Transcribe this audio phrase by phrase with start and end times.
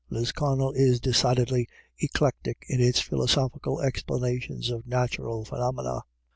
[0.09, 1.67] Lisconnel is decidedly
[1.99, 6.01] eclectic in its philosophical explanations of natural pheno mena.